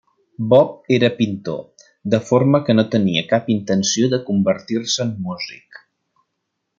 [0.51, 1.59] Bob era pintor,
[2.13, 5.83] de forma que no tenia cap intenció de convertir-se en músic.